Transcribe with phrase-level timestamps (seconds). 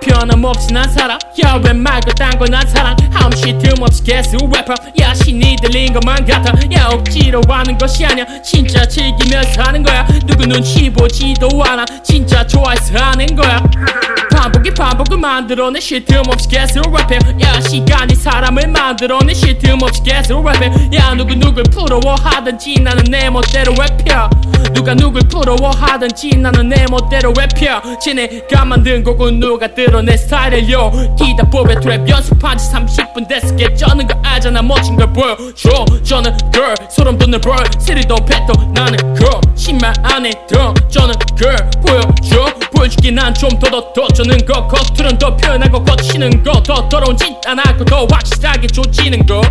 [0.00, 1.18] 틈없이 난 살아.
[1.42, 2.96] 야웬 말고 딴건난 사랑.
[3.12, 6.52] 함시 틈없이 개수 래퍼 야 신이 들린 것만 같아.
[6.74, 8.24] 야 억지로 하는 것이 아니야.
[8.42, 10.06] 진짜 즐기면서 하는 거야.
[10.26, 11.84] 누구 눈치 보지도 않아.
[12.02, 13.62] 진짜 좋아해서 하는 거야.
[14.32, 15.80] 반복이 반복을 만들어내.
[15.80, 19.34] 쉴틈없이 개수 래퍼 야 시간이 사람을 만들어내.
[19.34, 24.37] 쉴틈없이 개수 래퍼 야 누구 누굴 부러워하든지 나는 내 멋대로 랩혀
[24.88, 31.14] 누가 누굴 부러워하든지 나는 내 멋대로 랩혀 지네가 만든 곡은 누가 들어 내 스타일이요?
[31.18, 33.74] 기다 보배 트랩 연습한 지 30분 됐을 게.
[33.74, 35.84] 쩌는 거 알잖아 멋진 걸 보여줘.
[36.02, 39.40] 저는 girl 소름 돋는 벌 스리도 뱉도 나는 girl.
[39.54, 41.70] 신말 안에 들어 저는 girl.
[41.82, 42.46] 보여줘.
[42.74, 44.08] 보여줄게 난좀 더 더 더.
[44.08, 46.62] 저는 거 겉으론 더 표현하고 거치는 거.
[46.62, 49.42] 더 더러운 짓안 하고 더 확실하게 조지는 거